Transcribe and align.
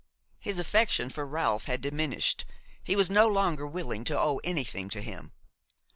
His 0.39 0.57
affection 0.57 1.11
for 1.11 1.27
Ralph 1.27 1.65
had 1.65 1.79
diminished; 1.79 2.45
he 2.83 2.95
was 2.95 3.11
no 3.11 3.27
longer 3.27 3.67
willing 3.67 4.03
to 4.05 4.19
owe 4.19 4.39
anything 4.43 4.89
to 4.89 4.99
him. 5.03 5.31